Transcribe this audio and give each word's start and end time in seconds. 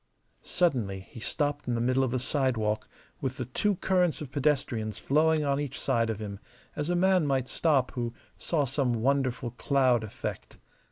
Suddenly 0.41 1.01
he 1.01 1.19
stopped 1.19 1.67
in 1.67 1.75
the 1.75 1.79
middle 1.79 2.03
of 2.03 2.09
the 2.09 2.17
sidewalk 2.17 2.89
with 3.21 3.37
the 3.37 3.45
two 3.45 3.75
currents 3.75 4.19
of 4.19 4.31
pedestrians 4.31 4.97
flowing 4.97 5.43
on 5.45 5.59
each 5.59 5.79
side 5.79 6.09
of 6.09 6.17
him, 6.19 6.39
as 6.75 6.89
a 6.89 6.95
man 6.95 7.27
might 7.27 7.47
stop 7.47 7.91
who 7.91 8.11
saw 8.35 8.65
some 8.65 8.93
wonderful 8.95 9.51
cloud 9.51 10.03
effect. 10.03 10.57